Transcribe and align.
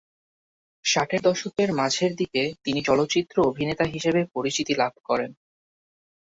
ষাটের 0.85 1.21
দশকের 1.21 1.69
মাঝের 1.73 2.11
দিকে 2.15 2.43
তিনি 2.63 2.79
চলচ্চিত্র 2.83 3.35
অভিনেতা 3.49 3.85
হিসেবে 3.85 4.21
পরিচিতি 4.35 4.73
লাভ 4.75 4.93
করেন। 5.07 5.31